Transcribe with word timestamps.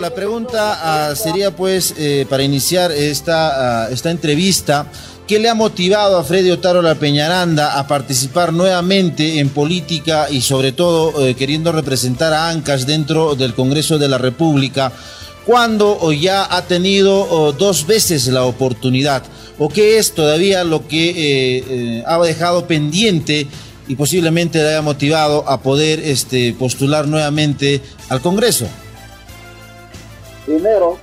La 0.00 0.10
pregunta 0.10 0.78
ah, 1.10 1.14
sería 1.16 1.56
pues 1.56 1.94
eh, 1.96 2.26
para 2.28 2.42
iniciar 2.42 2.92
esta, 2.92 3.84
ah, 3.84 3.88
esta 3.90 4.10
entrevista, 4.10 4.90
¿qué 5.26 5.38
le 5.38 5.48
ha 5.48 5.54
motivado 5.54 6.18
a 6.18 6.24
Freddy 6.24 6.50
Otaro 6.50 6.82
La 6.82 6.96
Peñaranda 6.96 7.78
a 7.78 7.86
participar 7.86 8.52
nuevamente 8.52 9.38
en 9.38 9.48
política 9.48 10.28
y 10.30 10.42
sobre 10.42 10.72
todo 10.72 11.26
eh, 11.26 11.34
queriendo 11.34 11.72
representar 11.72 12.34
a 12.34 12.50
ANCAS 12.50 12.86
dentro 12.86 13.36
del 13.36 13.54
Congreso 13.54 13.98
de 13.98 14.08
la 14.08 14.18
República 14.18 14.92
cuando 15.46 16.12
ya 16.12 16.44
ha 16.54 16.62
tenido 16.62 17.52
dos 17.52 17.86
veces 17.86 18.26
la 18.26 18.44
oportunidad? 18.44 19.22
¿O 19.58 19.70
qué 19.70 19.96
es 19.96 20.12
todavía 20.12 20.62
lo 20.64 20.86
que 20.86 21.62
eh, 21.68 22.04
ha 22.06 22.18
dejado 22.18 22.66
pendiente 22.66 23.46
y 23.88 23.94
posiblemente 23.94 24.58
le 24.58 24.68
haya 24.68 24.82
motivado 24.82 25.48
a 25.48 25.62
poder 25.62 26.00
este, 26.00 26.52
postular 26.52 27.08
nuevamente 27.08 27.80
al 28.10 28.20
Congreso? 28.20 28.66
Primero, 30.46 30.96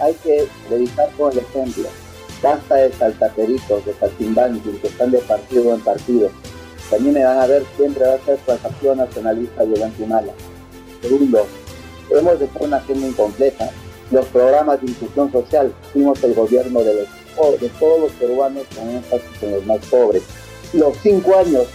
hay 0.00 0.14
que 0.14 0.46
dedicar 0.68 1.08
con 1.16 1.32
el 1.32 1.38
ejemplo. 1.38 1.88
Basta 2.42 2.74
de 2.74 2.92
saltateritos, 2.92 3.84
de 3.84 3.94
saltimbanquis 3.94 4.80
que 4.80 4.88
están 4.88 5.10
de 5.10 5.18
partido 5.18 5.74
en 5.74 5.80
partido. 5.80 6.30
También 6.90 7.14
me 7.14 7.24
van 7.24 7.38
a 7.38 7.46
ver 7.46 7.64
siempre 7.76 8.04
va 8.06 8.14
a 8.14 8.24
ser 8.24 8.38
transacción 8.38 8.98
nacionalista 8.98 9.64
y 9.64 10.04
mala. 10.04 10.32
Segundo, 11.02 11.46
hemos 12.10 12.40
de 12.40 12.48
una 12.58 12.78
agenda 12.78 13.06
incompleta. 13.06 13.70
Los 14.10 14.26
programas 14.26 14.80
de 14.80 14.90
inclusión 14.90 15.30
social, 15.30 15.72
fuimos 15.92 16.22
el 16.24 16.34
gobierno 16.34 16.80
de, 16.80 16.94
los, 16.94 17.60
de 17.60 17.68
todos 17.78 18.00
los 18.00 18.12
peruanos 18.12 18.64
con 18.74 18.88
énfasis 18.88 19.42
en 19.42 19.52
los 19.52 19.66
más 19.66 19.78
pobres. 19.86 20.22
Los 20.72 20.96
cinco 21.02 21.36
años 21.36 21.66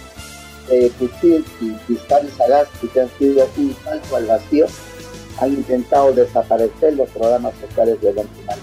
de 0.68 0.86
y 0.86 1.76
Fiscal 1.86 2.26
y 2.26 2.36
Sagasti 2.36 2.88
que 2.88 3.00
han 3.00 3.10
sido 3.18 3.46
un 3.56 3.76
salto 3.84 4.16
al 4.16 4.26
vacío, 4.26 4.66
han 5.40 5.52
intentado 5.52 6.12
desaparecer 6.12 6.94
los 6.94 7.08
programas 7.10 7.52
sociales 7.60 8.00
de 8.00 8.08
Oriental. 8.08 8.58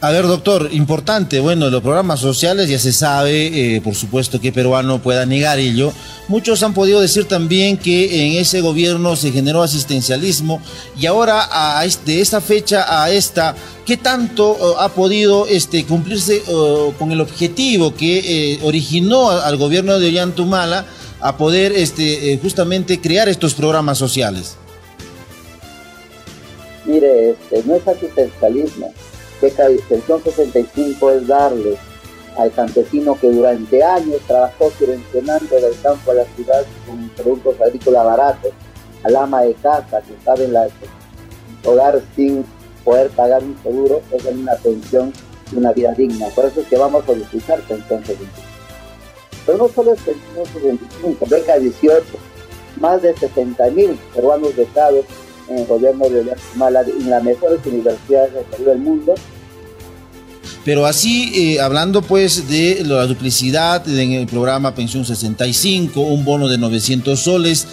A 0.00 0.10
ver, 0.10 0.28
doctor, 0.28 0.68
importante, 0.70 1.40
bueno, 1.40 1.70
los 1.70 1.82
programas 1.82 2.20
sociales 2.20 2.68
ya 2.68 2.78
se 2.78 2.92
sabe, 2.92 3.74
eh, 3.74 3.80
por 3.80 3.96
supuesto 3.96 4.40
que 4.40 4.52
peruano 4.52 5.02
pueda 5.02 5.26
negar 5.26 5.58
ello. 5.58 5.92
Muchos 6.28 6.62
han 6.62 6.72
podido 6.72 7.00
decir 7.00 7.24
también 7.24 7.76
que 7.76 8.26
en 8.26 8.40
ese 8.40 8.60
gobierno 8.60 9.16
se 9.16 9.32
generó 9.32 9.60
asistencialismo 9.60 10.62
y 10.96 11.06
ahora 11.06 11.48
de 12.06 12.20
esta 12.20 12.40
fecha 12.40 13.02
a 13.02 13.10
esta, 13.10 13.56
¿qué 13.84 13.96
tanto 13.96 14.52
eh, 14.52 14.74
ha 14.78 14.88
podido 14.90 15.48
este, 15.48 15.84
cumplirse 15.84 16.44
eh, 16.46 16.92
con 16.96 17.10
el 17.10 17.20
objetivo 17.20 17.92
que 17.92 18.60
originó 18.62 19.30
al 19.30 19.56
gobierno 19.56 19.98
de 19.98 20.10
Ollantumala 20.10 20.86
a 21.18 21.36
poder 21.36 21.72
este, 21.72 22.38
justamente 22.40 23.00
crear 23.00 23.28
estos 23.28 23.54
programas 23.54 23.98
sociales? 23.98 24.58
Mire, 26.88 27.30
este, 27.30 27.62
no 27.64 27.74
es 27.74 27.86
asistencialismo. 27.86 28.94
Beca 29.42 29.68
Extensión 29.68 30.24
65 30.24 31.10
es 31.10 31.26
darle 31.26 31.76
al 32.38 32.50
campesino 32.52 33.14
que 33.20 33.30
durante 33.30 33.84
años 33.84 34.22
trabajó 34.26 34.70
subvencionando 34.78 35.56
del 35.56 35.78
campo 35.82 36.12
a 36.12 36.14
la 36.14 36.24
ciudad 36.34 36.64
con 36.86 37.08
productos 37.10 37.60
agrícolas 37.60 38.04
baratos, 38.06 38.52
al 39.04 39.16
ama 39.16 39.42
de 39.42 39.52
casa 39.54 40.00
que 40.00 40.14
sabe 40.24 40.46
en 40.46 40.54
la 40.54 40.68
hogar 41.64 42.00
sin 42.16 42.42
poder 42.84 43.10
pagar 43.10 43.42
un 43.42 43.58
seguro, 43.62 44.00
es 44.10 44.24
una 44.24 44.54
pensión 44.54 45.12
y 45.52 45.56
una 45.56 45.72
vida 45.72 45.92
digna. 45.92 46.28
Por 46.28 46.46
eso 46.46 46.62
es 46.62 46.68
que 46.68 46.78
vamos 46.78 47.02
a 47.02 47.06
solicitar 47.06 47.60
pensión 47.68 48.00
65. 48.00 48.32
Pero 49.44 49.58
no 49.58 49.68
solo 49.68 49.92
es 49.92 50.00
pensión 50.00 50.46
65, 50.46 51.26
beca 51.28 51.58
18, 51.58 52.02
más 52.80 53.02
de 53.02 53.14
60 53.14 53.70
mil 53.72 53.98
peruanos 54.14 54.56
becados 54.56 55.04
en 55.48 55.58
el 55.58 55.66
gobierno 55.66 56.08
de 56.08 56.34
Mala 56.56 56.82
en 56.82 57.10
las 57.10 57.22
mejores 57.22 57.60
universidades 57.64 58.32
del 58.64 58.78
mundo. 58.78 59.14
Pero 60.64 60.84
así, 60.86 61.32
eh, 61.34 61.60
hablando 61.60 62.02
pues 62.02 62.48
de 62.48 62.82
la 62.84 63.06
duplicidad 63.06 63.88
en 63.88 64.12
el 64.12 64.26
programa 64.26 64.74
Pensión 64.74 65.04
65, 65.04 66.00
un 66.00 66.24
bono 66.24 66.48
de 66.48 66.58
900 66.58 67.18
soles, 67.18 67.66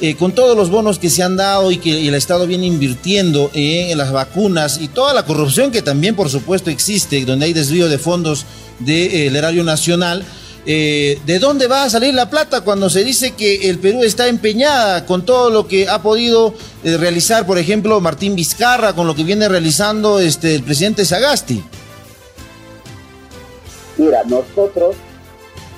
eh, 0.00 0.16
con 0.16 0.32
todos 0.32 0.56
los 0.56 0.68
bonos 0.68 0.98
que 0.98 1.08
se 1.08 1.22
han 1.22 1.36
dado 1.36 1.70
y 1.70 1.76
que 1.76 2.08
el 2.08 2.14
Estado 2.14 2.46
viene 2.46 2.66
invirtiendo 2.66 3.50
en, 3.54 3.96
las 3.96 4.10
vacunas 4.10 4.80
y 4.80 4.88
toda 4.88 5.14
la 5.14 5.24
corrupción 5.24 5.70
que 5.70 5.80
también 5.80 6.16
por 6.16 6.28
supuesto 6.28 6.70
existe, 6.70 7.24
donde 7.24 7.46
hay 7.46 7.52
desvío 7.52 7.88
de 7.88 7.98
fondos 7.98 8.44
del 8.80 9.36
erario 9.36 9.62
nacional, 9.64 10.24
eh, 10.64 11.20
¿de 11.26 11.38
dónde 11.40 11.66
va 11.66 11.84
a 11.84 11.90
salir 11.90 12.14
la 12.14 12.30
plata 12.30 12.60
cuando 12.60 12.88
se 12.88 13.02
dice 13.02 13.32
que 13.32 13.68
el 13.68 13.80
Perú 13.80 14.04
está 14.04 14.28
empeñada 14.28 15.06
con 15.06 15.24
todo 15.24 15.50
lo 15.50 15.66
que 15.66 15.88
ha 15.88 16.02
podido 16.02 16.54
eh, 16.84 16.96
realizar, 16.96 17.46
por 17.46 17.58
ejemplo, 17.58 18.00
Martín 18.00 18.36
Vizcarra, 18.36 18.94
con 18.94 19.08
lo 19.08 19.14
que 19.14 19.24
viene 19.24 19.48
realizando 19.48 20.20
este, 20.20 20.54
el 20.54 20.62
presidente 20.62 21.04
Sagasti? 21.04 21.64
Mira, 23.96 24.22
nosotros 24.24 24.94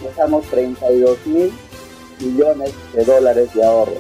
dejamos 0.02 0.44
32 0.50 1.18
mil 1.26 1.52
millones 2.20 2.72
de 2.92 3.04
dólares 3.04 3.48
de 3.54 3.64
ahorro. 3.64 3.96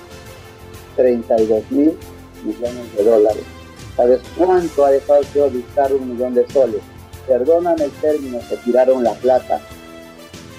32 0.96 1.62
mil 1.70 1.98
millones 2.44 2.96
de 2.96 3.04
dólares. 3.04 3.42
¿Sabes 3.96 4.20
cuánto 4.36 4.84
ha 4.84 4.90
dejado 4.90 5.22
señor 5.32 5.52
Vizcarra 5.52 5.94
un 5.94 6.12
millón 6.12 6.34
de 6.34 6.46
soles? 6.52 6.82
Perdóname 7.26 7.84
el 7.84 7.90
término, 7.92 8.38
se 8.46 8.56
tiraron 8.58 9.02
la 9.02 9.14
plata 9.14 9.62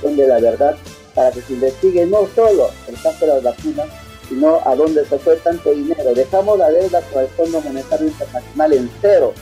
de 0.01 0.27
la 0.27 0.39
verdad 0.39 0.75
para 1.13 1.31
que 1.31 1.41
se 1.41 1.53
investigue 1.53 2.05
no 2.05 2.27
solo 2.35 2.69
el 2.87 3.01
caso 3.01 3.25
de 3.25 3.27
las 3.27 3.43
vacunas, 3.43 3.87
sino 4.27 4.59
a 4.65 4.75
dónde 4.75 5.05
se 5.05 5.17
fue 5.19 5.37
tanto 5.37 5.71
dinero. 5.71 6.13
Dejamos 6.13 6.57
la 6.57 6.69
deuda 6.69 7.01
con 7.01 7.23
el 7.23 7.29
Fondo 7.29 7.61
Monetario 7.61 8.07
Internacional 8.07 8.73
en 8.73 8.91
cero. 9.01 9.33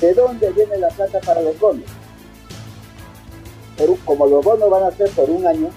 ¿De 0.00 0.14
dónde 0.14 0.50
viene 0.52 0.78
la 0.78 0.88
plata 0.88 1.20
para 1.20 1.42
los 1.42 1.58
bonos? 1.58 1.84
como 4.04 4.26
los 4.26 4.44
bonos 4.44 4.68
van 4.68 4.82
a 4.84 4.90
ser 4.90 5.08
por 5.10 5.30
un 5.30 5.46
año, 5.46 5.70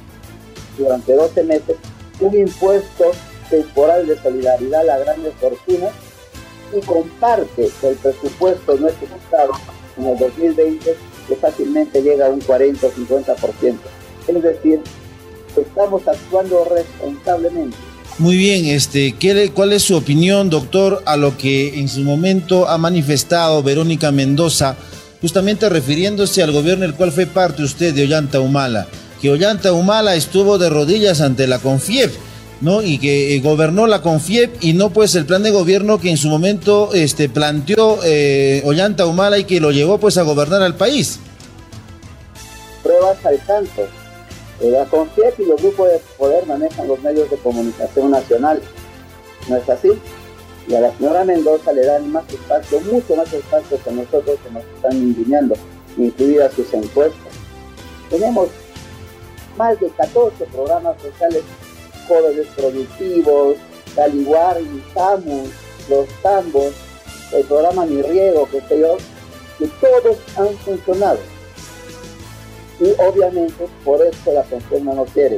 durante 0.78 1.14
12 1.14 1.44
meses, 1.44 1.78
un 2.20 2.38
impuesto 2.38 3.12
temporal 3.50 4.06
de 4.08 4.18
solidaridad 4.18 4.82
a 4.82 4.84
las 4.84 5.00
grandes 5.00 5.34
fortunas 5.36 5.92
y 6.76 6.82
comparte 6.82 7.70
el 7.84 7.96
presupuesto 7.96 8.76
no 8.76 8.88
ejecutado 8.88 9.54
en 9.98 10.08
el 10.08 10.18
2020 10.18 10.98
que 11.28 11.36
fácilmente 11.36 12.02
llega 12.02 12.28
a 12.28 12.30
un 12.30 12.42
40 12.42 12.88
o 12.88 12.92
50%. 12.92 13.78
Es 14.28 14.42
decir, 14.42 14.82
estamos 15.56 16.08
actuando 16.08 16.66
responsablemente. 16.66 17.78
Muy 18.20 18.38
bien, 18.38 18.66
este, 18.66 19.14
¿qué, 19.14 19.52
¿cuál 19.54 19.74
es 19.74 19.84
su 19.84 19.96
opinión, 19.96 20.52
doctor, 20.52 21.02
a 21.06 21.18
lo 21.18 21.36
que 21.36 21.80
en 21.80 21.90
su 21.90 22.02
momento 22.02 22.70
ha 22.70 22.78
manifestado 22.78 23.64
Verónica 23.64 24.12
Mendoza, 24.12 24.76
justamente 25.20 25.68
refiriéndose 25.68 26.44
al 26.44 26.52
gobierno 26.52 26.84
del 26.84 26.94
cual 26.94 27.12
fue 27.12 27.26
parte 27.26 27.64
usted 27.64 27.92
de 27.94 28.04
Ollanta 28.04 28.40
Humala? 28.40 28.88
Que 29.20 29.32
Ollanta 29.32 29.74
Humala 29.74 30.16
estuvo 30.16 30.60
de 30.60 30.70
rodillas 30.70 31.22
ante 31.22 31.48
la 31.48 31.58
CONFIEP, 31.58 32.12
¿no? 32.62 32.84
Y 32.84 33.00
que 33.00 33.36
eh, 33.36 33.40
gobernó 33.40 33.88
la 33.88 34.04
CONFIEP 34.04 34.64
y 34.64 34.74
no 34.74 34.92
pues 34.92 35.16
el 35.16 35.26
plan 35.26 35.42
de 35.42 35.50
gobierno 35.50 36.00
que 36.00 36.12
en 36.12 36.18
su 36.18 36.30
momento 36.30 36.92
este, 36.94 37.30
planteó 37.30 37.98
eh, 38.04 38.62
Ollanta 38.64 39.08
Humala 39.08 39.40
y 39.40 39.46
que 39.46 39.60
lo 39.60 39.72
llevó 39.72 39.98
pues 39.98 40.20
a 40.20 40.22
gobernar 40.22 40.62
al 40.62 40.76
país. 40.76 41.20
Pruebas 42.84 43.18
al 43.26 43.40
tanto 43.40 44.03
la 44.72 44.86
CONFIEP 44.86 45.40
y 45.40 45.46
los 45.46 45.62
grupos 45.62 45.90
de 45.90 46.00
poder 46.18 46.46
manejan 46.46 46.88
los 46.88 47.02
medios 47.02 47.30
de 47.30 47.38
comunicación 47.38 48.12
nacional. 48.12 48.62
¿No 49.50 49.58
es 49.58 49.70
así? 49.70 49.90
Y 50.68 50.76
a 50.76 50.80
la 50.80 50.96
señora 50.96 51.26
Mendoza 51.26 51.74
le 51.74 51.86
dan 51.86 52.10
más 52.12 52.24
espacio, 52.30 52.80
mucho 52.82 53.16
más 53.16 53.32
espacio 53.34 53.78
que 53.84 53.92
nosotros 53.92 54.40
que 54.42 54.52
nos 54.52 54.64
están 54.64 54.94
indignando, 54.94 55.56
incluidas 55.98 56.54
sus 56.54 56.74
encuestas. 56.74 57.34
Tenemos 58.10 58.50
más 59.58 59.78
de 59.80 59.90
14 59.90 60.46
programas 60.46 60.96
sociales, 61.02 61.44
jóvenes 62.08 62.48
productivos, 62.56 63.58
Caliguar 63.96 64.62
y 64.62 64.84
Samus, 64.94 65.50
los 65.90 66.08
tambos, 66.22 66.74
el 67.34 67.44
programa 67.46 67.86
Mi 67.86 68.02
Riego, 68.02 68.48
que 68.50 68.62
sé 68.62 68.80
yo, 68.80 68.96
que 69.60 69.68
todos 69.82 70.18
han 70.38 70.56
funcionado 70.60 71.33
y 72.80 72.86
obviamente 73.02 73.68
por 73.84 74.00
eso 74.02 74.34
la 74.34 74.44
pensión 74.44 74.86
no 74.86 75.06
quiere. 75.06 75.38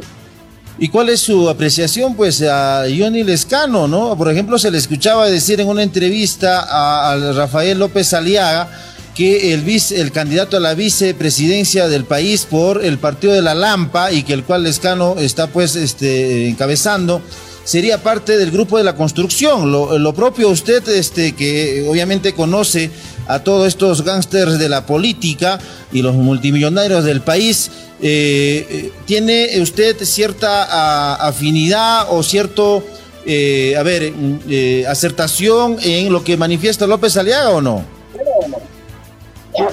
¿Y 0.77 0.89
cuál 0.89 1.09
es 1.09 1.21
su 1.21 1.47
apreciación 1.49 2.15
pues 2.15 2.41
a 2.41 2.83
Johnny 2.83 3.23
Lescano, 3.23 3.87
no? 3.87 4.17
Por 4.17 4.29
ejemplo, 4.29 4.59
se 4.59 4.71
le 4.71 4.77
escuchaba 4.77 5.29
decir 5.29 5.61
en 5.61 5.69
una 5.69 5.83
entrevista 5.83 6.65
a, 6.67 7.15
Rafael 7.33 7.79
López 7.79 8.13
Aliaga 8.13 8.69
que 9.15 9.53
el, 9.53 9.61
vice, 9.61 10.01
el 10.01 10.11
candidato 10.11 10.57
a 10.57 10.59
la 10.59 10.73
vicepresidencia 10.73 11.87
del 11.87 12.03
país 12.03 12.45
por 12.45 12.83
el 12.83 12.97
partido 12.97 13.31
de 13.31 13.41
la 13.41 13.55
Lampa 13.55 14.11
y 14.11 14.23
que 14.23 14.33
el 14.33 14.43
cual 14.43 14.63
Lescano 14.63 15.15
está 15.17 15.47
pues 15.47 15.77
este, 15.77 16.49
encabezando, 16.49 17.21
sería 17.65 18.01
parte 18.01 18.38
del 18.38 18.51
grupo 18.51 18.77
de 18.77 18.85
la 18.85 18.95
construcción. 18.95 19.71
Lo, 19.71 20.13
propio 20.13 20.50
usted, 20.50 20.88
este, 20.88 21.35
que 21.35 21.85
obviamente 21.89 22.33
conoce 22.33 22.91
a 23.27 23.39
todos 23.39 23.67
estos 23.67 24.03
gángsters 24.03 24.57
de 24.57 24.69
la 24.69 24.85
política 24.85 25.59
y 25.91 26.01
los 26.01 26.15
multimillonarios 26.15 27.03
del 27.03 27.21
país. 27.21 27.71
Eh, 28.01 28.67
eh, 28.69 28.91
¿Tiene 29.06 29.50
usted 29.59 29.97
cierta 30.03 31.15
afinidad 31.15 32.07
o 32.09 32.23
cierto 32.23 32.83
a 33.27 33.81
ver, 33.81 34.11
mm, 34.11 34.85
acertación 34.88 35.77
en 35.81 36.13
lo 36.13 36.23
que 36.23 36.38
manifiesta 36.38 36.85
López 36.85 37.18
Aliaga 37.18 37.50
o 37.50 37.61
no? 37.61 37.83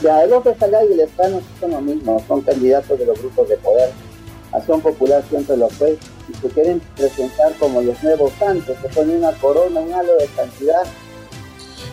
Ya, 0.02 0.26
López 0.26 0.60
Aliaga 0.62 0.86
y 0.88 0.92
el 0.94 1.00
Espano 1.00 1.42
son 1.60 1.70
lo 1.72 1.80
mismo, 1.82 2.24
son 2.26 2.40
candidatos 2.40 2.98
de 2.98 3.04
los 3.04 3.18
grupos 3.18 3.48
de 3.50 3.56
poder. 3.58 3.90
Acción 4.52 4.80
Popular 4.80 5.22
siempre 5.28 5.56
lo 5.56 5.68
fue 5.68 5.98
y 6.32 6.40
se 6.40 6.48
quieren 6.48 6.80
presentar 6.96 7.54
como 7.58 7.82
los 7.82 8.02
nuevos 8.02 8.32
santos, 8.38 8.76
se 8.80 8.88
ponen 8.88 9.18
una 9.18 9.32
corona, 9.32 9.80
un 9.80 9.92
halo 9.92 10.12
de 10.18 10.28
santidad 10.28 10.82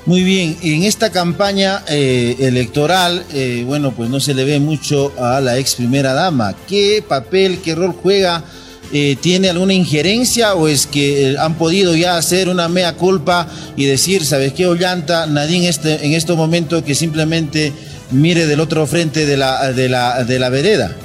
muy 0.06 0.24
bien, 0.24 0.58
en 0.64 0.84
esta 0.84 1.12
campaña 1.12 1.84
eh, 1.88 2.36
electoral, 2.40 3.24
eh, 3.34 3.64
bueno, 3.68 3.92
pues 3.92 4.10
no 4.10 4.20
se 4.20 4.34
le 4.34 4.44
ve 4.44 4.60
mucho 4.60 5.14
a 5.20 5.40
la 5.40 5.60
ex 5.60 5.76
primera 5.76 6.14
dama. 6.14 6.56
¿Qué 6.68 7.04
papel, 7.08 7.60
qué 7.64 7.76
rol 7.76 7.94
juega? 8.02 8.44
Eh, 8.92 9.18
¿Tiene 9.22 9.50
alguna 9.50 9.74
injerencia 9.74 10.56
o 10.56 10.68
es 10.68 10.88
que 10.88 11.36
han 11.38 11.56
podido 11.60 11.96
ya 11.96 12.18
hacer 12.18 12.50
una 12.50 12.68
mea 12.68 12.94
culpa 12.96 13.48
y 13.76 13.86
decir, 13.86 14.26
¿sabes 14.26 14.54
qué, 14.54 14.66
Ollanta? 14.66 15.28
Nadie 15.28 15.70
este, 15.70 16.04
en 16.04 16.14
este 16.14 16.34
momento 16.34 16.84
que 16.84 16.96
simplemente 16.96 17.72
mire 18.10 18.48
del 18.48 18.62
otro 18.62 18.88
frente 18.88 19.28
de 19.28 19.38
la, 19.38 19.72
de 19.74 19.90
la, 19.90 20.24
de 20.24 20.40
la 20.40 20.50
vereda. 20.50 20.96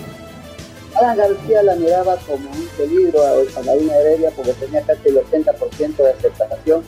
Alan 0.96 1.16
García 1.16 1.62
la 1.62 1.74
miraba 1.74 2.16
como 2.18 2.48
un 2.50 2.68
peligro 2.76 3.20
a, 3.22 3.62
la 3.62 3.74
línea 3.74 3.98
Heredia 3.98 4.30
porque 4.30 4.52
tenía 4.52 4.80
casi 4.82 5.08
el 5.08 5.16
80% 5.16 5.96
de 5.96 6.10
aceptación 6.10 6.82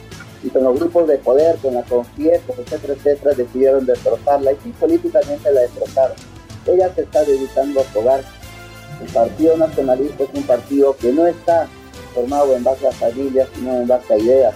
y 0.45 0.49
con 0.49 0.63
los 0.63 0.79
grupos 0.79 1.09
de 1.09 1.19
poder, 1.19 1.57
con 1.57 1.75
la 1.75 1.83
confianza, 1.83 2.53
etcétera, 2.57 2.95
etcétera, 2.95 3.35
decidieron 3.35 3.85
destrozarla 3.85 4.53
y 4.53 4.57
sí, 4.63 4.75
políticamente 4.79 5.51
la 5.51 5.63
destrozaron. 5.63 6.17
Ella 6.67 6.93
se 6.95 7.03
está 7.03 7.25
dedicando 7.25 7.81
a 7.81 7.85
jugar. 7.93 8.23
El 9.01 9.13
Partido 9.13 9.57
Nacionalista 9.57 10.25
es 10.25 10.31
un 10.35 10.43
partido 10.45 10.97
que 10.97 11.13
no 11.13 11.27
está 11.27 11.69
formado 12.15 12.55
en 12.55 12.63
base 12.63 12.87
a 12.87 12.93
familias, 12.93 13.49
sino 13.55 13.75
en 13.75 13.89
base 13.89 14.15
a 14.15 14.19
ideas. 14.19 14.55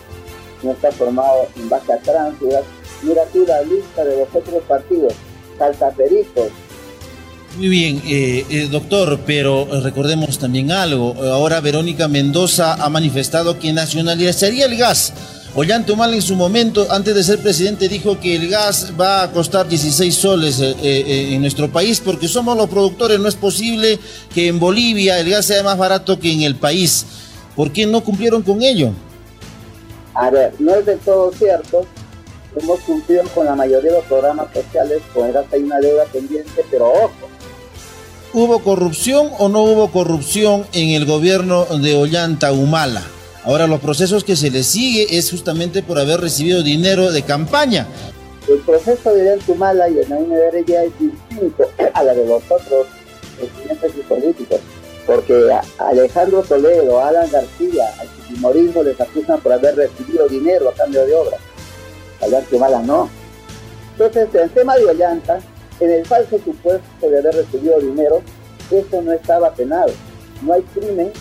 No 0.63 0.73
está 0.73 0.93
formado 0.93 1.49
en 1.57 1.69
base 1.69 1.93
a 1.93 1.99
tránsidas. 1.99 2.65
Mira 3.03 3.25
tú 3.33 3.41
lista 3.69 4.05
de 4.05 4.19
los 4.19 4.29
otros 4.35 4.63
partidos, 4.65 5.15
saltaperitos, 5.59 6.51
muy 7.57 7.69
bien, 7.69 8.03
eh, 8.07 8.47
eh, 8.49 8.69
doctor, 8.71 9.21
pero 9.27 9.67
recordemos 9.83 10.39
también 10.39 10.71
algo. 10.71 11.15
Ahora 11.23 11.61
Verónica 11.61 12.09
Mendoza 12.09 12.75
ha 12.75 12.89
manifestado 12.89 13.59
que 13.59 13.73
nacionalizaría 13.73 14.67
el 14.67 14.77
gas. 14.77 15.13
Ollanta 15.57 15.93
Humala 15.93 16.15
en 16.15 16.23
su 16.23 16.37
momento, 16.37 16.87
antes 16.91 17.13
de 17.13 17.25
ser 17.25 17.41
presidente, 17.41 17.89
dijo 17.89 18.21
que 18.21 18.37
el 18.37 18.49
gas 18.49 18.93
va 18.99 19.25
a 19.25 19.33
costar 19.33 19.67
16 19.67 20.15
soles 20.15 20.61
eh, 20.61 20.77
eh, 20.81 21.35
en 21.35 21.41
nuestro 21.41 21.69
país 21.69 22.01
porque 22.01 22.29
somos 22.29 22.57
los 22.57 22.71
productores. 22.71 23.19
No 23.19 23.27
es 23.27 23.35
posible 23.35 23.99
que 24.33 24.47
en 24.47 24.61
Bolivia 24.61 25.19
el 25.19 25.29
gas 25.29 25.47
sea 25.47 25.65
más 25.65 25.77
barato 25.77 26.21
que 26.21 26.33
en 26.33 26.43
el 26.43 26.55
país. 26.55 27.05
¿Por 27.57 27.73
qué 27.73 27.85
no 27.85 28.01
cumplieron 28.03 28.43
con 28.43 28.63
ello? 28.63 28.93
A 30.15 30.31
ver, 30.31 30.55
no 30.61 30.73
es 30.77 30.87
del 30.87 31.01
todo 31.01 31.33
cierto. 31.33 31.85
Hemos 32.57 32.79
cumplido 32.81 33.25
con 33.35 33.45
la 33.47 33.57
mayoría 33.57 33.91
de 33.91 33.97
los 33.97 34.07
programas 34.07 34.55
sociales, 34.55 35.03
con 35.13 35.29
el 35.29 35.37
hay 35.37 35.63
una 35.63 35.81
deuda 35.81 36.05
pendiente, 36.05 36.65
pero 36.71 36.93
ojo. 36.93 37.29
¿Hubo 38.33 38.61
corrupción 38.61 39.29
o 39.39 39.49
no 39.49 39.65
hubo 39.65 39.91
corrupción 39.91 40.65
en 40.73 40.91
el 40.91 41.05
gobierno 41.05 41.65
de 41.65 41.97
Ollanta 41.97 42.53
Humala? 42.53 43.03
Ahora, 43.45 43.67
los 43.67 43.81
procesos 43.81 44.23
que 44.23 44.37
se 44.37 44.51
le 44.51 44.63
sigue 44.63 45.19
es 45.19 45.33
justamente 45.33 45.83
por 45.83 45.99
haber 45.99 46.21
recibido 46.21 46.63
dinero 46.63 47.11
de 47.11 47.23
campaña. 47.23 47.89
El 48.47 48.59
proceso 48.61 49.13
de 49.13 49.37
Tumala 49.39 49.89
y 49.89 49.99
el 49.99 50.09
Naime 50.09 50.37
ya 50.65 50.85
es 50.85 50.93
distinto 50.97 51.69
a 51.95 52.05
la 52.05 52.15
de 52.15 52.25
los 52.25 52.41
otros 52.45 52.87
presidentes 53.37 53.93
y 53.99 54.03
políticos, 54.03 54.61
porque 55.07 55.51
Alejandro 55.79 56.43
Toledo, 56.43 57.01
Alan 57.03 57.29
García, 57.33 57.93
al 57.99 58.07
fujimorismo 58.07 58.85
les 58.85 59.01
acusan 59.01 59.41
por 59.41 59.55
haber 59.55 59.75
recibido 59.75 60.29
dinero 60.29 60.69
a 60.69 60.75
cambio 60.75 61.05
de 61.05 61.15
obras. 61.15 61.41
A 62.21 62.41
Tumala 62.49 62.81
no. 62.81 63.11
Entonces, 63.93 64.29
en 64.35 64.41
el 64.43 64.51
tema 64.51 64.77
de 64.77 64.87
Ollanta, 64.87 65.41
en 65.81 65.91
el 65.91 66.07
falso 66.07 66.39
supuesto 66.39 67.11
de 67.11 67.19
haber 67.19 67.35
recibido 67.35 67.81
dinero, 67.81 68.23
eso 68.71 69.03
no 69.03 69.13
estaba 69.13 69.53
penado. 69.55 69.93
No 70.43 70.53
hay 70.53 70.63
crimen 70.63 71.13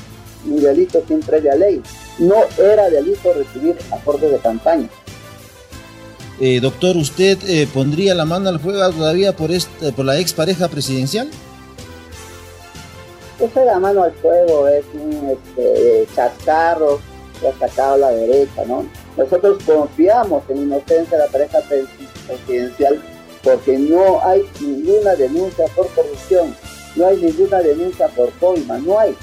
ni 0.46 0.60
delito 0.60 1.04
sin 1.08 1.20
previa 1.20 1.56
ley 1.56 1.82
no 2.20 2.36
era 2.58 2.90
delito 2.90 3.34
recibir 3.34 3.78
aportes 3.92 4.32
de 4.32 4.38
campaña. 4.40 4.90
Eh, 6.40 6.60
doctor, 6.62 6.96
¿usted 6.96 7.38
eh, 7.48 7.68
pondría 7.74 8.14
la 8.16 8.26
mano 8.26 8.50
al 8.50 8.60
fuego 8.60 8.90
todavía 8.92 9.36
por, 9.36 9.52
este, 9.52 9.92
por 9.92 10.06
la 10.06 10.20
expareja 10.20 10.68
presidencial? 10.68 11.30
Esa 13.40 13.66
la 13.66 13.80
mano 13.80 14.04
al 14.04 14.12
fuego 14.14 14.68
es 14.68 14.86
un 14.94 15.30
este, 15.30 16.08
chascarro 16.14 17.00
que 17.40 17.48
ha 17.48 17.58
sacado 17.58 17.98
la 17.98 18.12
derecha, 18.12 18.66
¿no? 18.66 18.86
Nosotros 19.18 19.64
confiamos 19.66 20.44
en 20.50 20.58
la 20.58 20.78
inocencia 20.78 21.18
de 21.18 21.24
la 21.26 21.32
pareja 21.32 21.60
presidencial 22.28 23.02
porque 23.44 23.78
no 23.78 24.24
hay 24.24 24.42
ninguna 24.60 25.16
denuncia 25.16 25.66
por 25.76 25.88
corrupción, 25.90 26.56
no 26.96 27.08
hay 27.08 27.18
ninguna 27.18 27.60
denuncia 27.60 28.08
por 28.10 28.32
coima, 28.34 28.78
no 28.80 29.00
hay. 29.00 29.16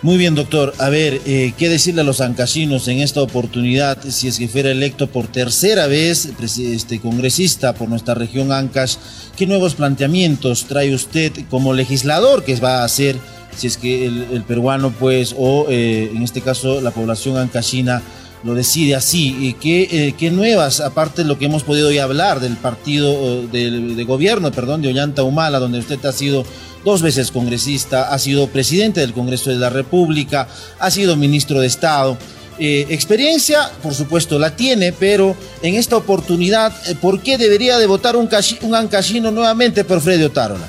Muy 0.00 0.16
bien, 0.16 0.36
doctor. 0.36 0.74
A 0.78 0.90
ver, 0.90 1.20
eh, 1.26 1.52
¿qué 1.58 1.68
decirle 1.68 2.02
a 2.02 2.04
los 2.04 2.20
ancasinos 2.20 2.86
en 2.86 3.00
esta 3.00 3.20
oportunidad 3.20 3.98
si 4.08 4.28
es 4.28 4.38
que 4.38 4.46
fuera 4.46 4.70
electo 4.70 5.08
por 5.08 5.26
tercera 5.26 5.88
vez 5.88 6.28
este, 6.58 7.00
congresista 7.00 7.74
por 7.74 7.88
nuestra 7.88 8.14
región 8.14 8.52
Ancash? 8.52 8.94
¿Qué 9.36 9.46
nuevos 9.46 9.74
planteamientos 9.74 10.66
trae 10.66 10.94
usted 10.94 11.32
como 11.50 11.74
legislador 11.74 12.44
que 12.44 12.54
va 12.56 12.82
a 12.82 12.84
hacer 12.84 13.16
si 13.56 13.66
es 13.66 13.76
que 13.76 14.06
el, 14.06 14.44
peruano, 14.46 14.92
pues, 14.92 15.34
o 15.36 15.66
eh, 15.68 16.12
en 16.14 16.22
este 16.22 16.42
caso 16.42 16.80
la 16.80 16.92
población 16.92 17.36
ancashina 17.36 18.00
lo 18.44 18.54
decide 18.54 18.94
así? 18.94 19.36
¿Y 19.40 19.54
qué, 19.54 19.88
eh, 19.90 20.14
qué, 20.18 20.30
nuevas, 20.30 20.80
aparte 20.80 21.22
de 21.22 21.28
lo 21.28 21.38
que 21.38 21.46
hemos 21.46 21.64
podido 21.64 21.88
hoy 21.88 21.98
hablar 21.98 22.40
del 22.40 22.56
partido 22.56 23.42
de, 23.46 24.04
gobierno, 24.04 24.52
perdón, 24.52 24.82
de 24.82 24.88
Ollanta 24.88 25.22
Humala, 25.22 25.58
donde 25.58 25.78
usted 25.78 26.04
ha 26.04 26.12
sido 26.12 26.44
dos 26.84 27.02
veces 27.02 27.30
congresista, 27.30 28.12
ha 28.12 28.18
sido 28.18 28.48
presidente 28.48 29.00
del 29.00 29.12
Congreso 29.12 29.50
de 29.50 29.56
la 29.56 29.70
República, 29.70 30.48
ha 30.78 30.90
sido 30.90 31.16
ministro 31.16 31.60
de 31.60 31.66
Estado. 31.66 32.16
Eh, 32.60 32.86
experiencia, 32.90 33.70
por 33.82 33.94
supuesto, 33.94 34.38
la 34.38 34.56
tiene, 34.56 34.92
pero 34.92 35.36
en 35.62 35.74
esta 35.74 35.96
oportunidad, 35.96 36.72
eh, 36.88 36.96
¿por 37.00 37.20
qué 37.22 37.38
debería 37.38 37.78
de 37.78 37.86
votar 37.86 38.16
un, 38.16 38.28
un 38.62 38.74
ancashino 38.74 39.30
nuevamente 39.30 39.84
por 39.84 40.00
Freddy 40.00 40.24
Otárola? 40.24 40.66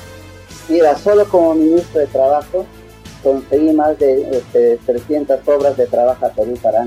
Mira, 0.68 0.96
solo 1.00 1.28
como 1.28 1.56
ministro 1.56 2.00
de 2.00 2.08
Trabajo 2.08 2.66
conseguí 3.24 3.74
más 3.74 3.98
de 3.98 4.44
300 4.86 5.38
este, 5.38 5.52
obras 5.52 5.76
de 5.78 5.88
trabajo 5.88 6.26
a 6.26 6.30
Perú 6.30 6.54
para. 6.62 6.86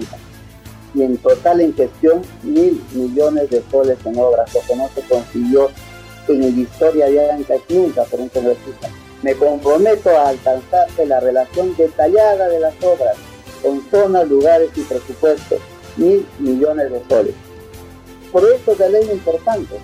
Y 0.95 1.03
en 1.03 1.17
total 1.19 1.61
en 1.61 1.75
gestión, 1.75 2.23
mil 2.43 2.83
millones 2.93 3.49
de 3.51 3.63
soles 3.71 3.99
en 4.05 4.19
obras, 4.19 4.53
lo 4.55 4.61
que 4.61 4.77
no 4.77 4.89
se 4.95 5.01
consiguió 5.03 5.71
en 6.29 6.61
historia 6.61 7.07
de 7.07 7.31
Anca 7.31 7.55
nunca 7.69 8.05
por 8.05 8.21
un 8.21 8.29
congresista. 8.29 8.89
Me 9.23 9.35
comprometo 9.35 10.11
a 10.11 10.29
alcanzarse 10.29 11.07
la 11.07 11.21
relación 11.21 11.75
detallada 11.77 12.49
de 12.49 12.61
las 12.61 12.75
obras 12.83 13.17
con 13.63 13.81
zonas, 13.91 14.29
lugares 14.29 14.71
y 14.77 14.81
presupuestos, 14.83 15.61
mil 15.97 16.27
millones 16.39 16.91
de 16.91 17.03
soles. 17.09 17.35
Proyectos 18.33 18.79
de 18.79 18.91
ley 18.91 19.11
importantes. 19.13 19.81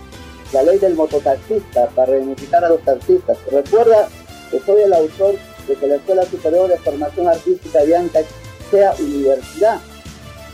La 0.52 0.62
ley 0.62 0.78
del 0.78 0.94
mototaxista 0.94 1.88
para 1.88 2.12
reunificar 2.12 2.64
a 2.64 2.70
los 2.70 2.80
taxistas. 2.82 3.36
Recuerda 3.52 4.08
que 4.50 4.60
soy 4.60 4.82
el 4.82 4.92
autor 4.94 5.34
de 5.68 5.74
que 5.74 5.86
la 5.86 5.96
Escuela 5.96 6.24
Superior 6.24 6.68
de 6.68 6.78
Formación 6.78 7.28
Artística 7.28 7.84
de 7.84 7.96
Ancash 7.96 8.26
sea 8.70 8.94
universidad. 8.98 9.78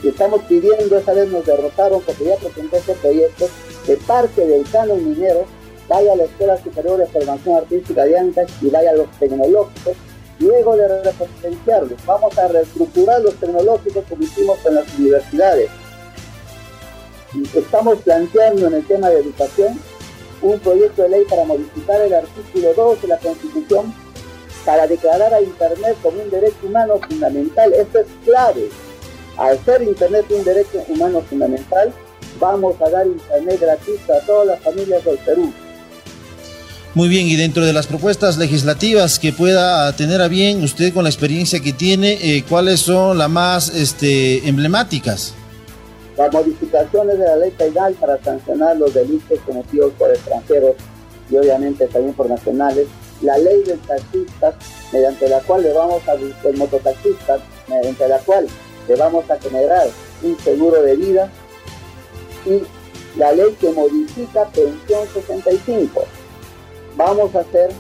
Y 0.05 0.09
estamos 0.09 0.43
pidiendo, 0.43 0.99
esa 0.99 1.15
vez 1.15 1.31
nos 1.31 1.47
derrotaron 1.47 2.03
porque 2.03 2.27
ya 2.27 2.37
presenté 2.37 2.77
este 2.77 2.93
proyecto, 2.93 3.49
de 3.87 3.97
parte 3.97 4.47
del 4.47 4.69
canon 4.71 5.03
minero 5.03 5.47
vaya 5.89 6.13
a 6.13 6.17
la 6.17 6.25
Escuela 6.25 6.63
Superior 6.63 6.99
de 6.99 7.07
Formación 7.07 7.57
Artística 7.57 8.05
de 8.05 8.19
Ancash 8.19 8.51
y 8.61 8.69
vaya 8.69 8.91
a 8.91 8.95
los 8.97 9.11
tecnológicos. 9.19 9.95
Luego 10.41 10.77
de 10.77 11.03
repotenciarlos, 11.03 12.05
vamos 12.05 12.37
a 12.37 12.49
reestructurar 12.49 13.23
los 13.23 13.35
tecnológicos 13.37 14.05
como 14.07 14.23
hicimos 14.23 14.59
en 14.67 14.75
las 14.75 14.99
universidades. 14.99 15.71
Estamos 17.55 17.99
planteando 18.03 18.67
en 18.67 18.75
el 18.75 18.87
tema 18.87 19.09
de 19.09 19.21
educación 19.21 19.81
un 20.43 20.59
proyecto 20.59 21.03
de 21.03 21.09
ley 21.09 21.25
para 21.31 21.45
modificar 21.45 22.01
el 22.03 22.13
artículo 22.13 22.75
2 22.75 23.03
de 23.03 23.09
la 23.09 23.19
Constitución 23.19 23.95
para 24.67 24.87
declarar 24.87 25.33
a 25.33 25.41
Internet 25.41 25.97
como 26.03 26.23
un 26.23 26.31
derecho 26.31 26.67
humano 26.67 27.01
fundamental. 27.09 27.73
Esto 27.73 28.01
es 28.01 28.07
clave. 28.25 28.69
Al 29.37 29.63
ser 29.65 29.83
Internet 29.83 30.27
un 30.31 30.45
derecho 30.45 30.85
humano 30.89 31.21
fundamental, 31.23 31.93
vamos 32.39 32.81
a 32.81 32.91
dar 32.91 33.07
Internet 33.07 33.61
gratuito 33.61 34.13
a 34.13 34.21
todas 34.21 34.47
las 34.47 34.61
familias 34.61 35.05
del 35.05 35.19
Perú. 35.19 35.53
Muy 36.95 37.09
bien, 37.09 37.27
y 37.27 37.35
dentro 37.35 37.65
de 37.65 37.73
las 37.73 37.89
propuestas 37.89 38.39
legislativas 38.39 39.19
que 39.19 39.33
pueda 39.33 39.93
tener 39.97 40.23
a 40.23 40.29
bien 40.29 40.63
usted 40.63 40.95
con 40.95 41.03
la 41.03 41.11
experiencia 41.11 41.59
que 41.59 41.73
tiene, 41.73 42.19
eh, 42.23 42.45
¿cuáles 42.49 42.81
son 42.81 43.19
las 43.19 43.29
más 43.29 43.69
este, 43.71 44.47
emblemáticas? 44.49 45.35
Las 46.17 46.33
modificaciones 46.33 47.19
de 47.19 47.25
la 47.25 47.37
ley 47.37 47.51
penal 47.51 47.95
para 47.95 48.23
sancionar 48.23 48.77
los 48.77 48.95
delitos 48.95 49.41
cometidos 49.45 49.93
por 49.99 50.11
extranjeros 50.11 50.77
y 51.29 51.37
obviamente 51.37 51.89
también 51.89 52.15
por 52.15 52.29
nacionales. 52.29 52.87
La 53.23 53.39
ley 53.39 53.65
del 53.65 53.81
taxista, 53.81 54.57
mediante 54.93 55.29
la 55.29 55.41
cual 55.41 55.63
le 55.63 55.73
vamos 55.73 56.01
a 56.07 56.13
el 56.13 56.57
mototaxista, 56.57 57.39
mediante 57.69 58.07
la 58.07 58.19
cual 58.19 58.47
que 58.87 58.95
vamos 58.97 59.29
a 59.31 59.39
generar 59.39 59.89
un 60.23 60.39
seguro 60.41 60.83
de 60.83 60.97
vida 60.97 61.31
y 62.47 62.63
la 63.19 63.33
ley 63.33 63.57
que 63.61 63.71
modifica 63.71 64.45
pensión 64.47 65.09
65. 65.13 66.05
Vamos 66.97 67.35
a 67.35 67.41
hacer 67.41 67.71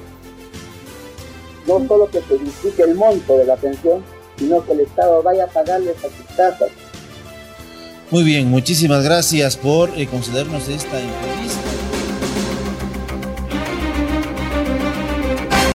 no 1.66 1.86
solo 1.86 2.10
que 2.10 2.20
se 2.20 2.36
modifique 2.36 2.82
el 2.82 2.94
monto 2.94 3.38
de 3.38 3.46
la 3.46 3.56
pensión, 3.56 4.04
sino 4.36 4.64
que 4.64 4.72
el 4.72 4.80
Estado 4.80 5.22
vaya 5.22 5.44
a 5.44 5.48
pagarles 5.48 5.96
a 5.98 6.08
sus 6.08 6.36
casas. 6.36 6.70
Muy 8.10 8.22
bien, 8.22 8.48
muchísimas 8.48 9.02
gracias 9.02 9.56
por 9.56 9.90
eh, 9.98 10.06
concedernos 10.06 10.68
esta 10.68 11.00
entrevista. 11.00 11.73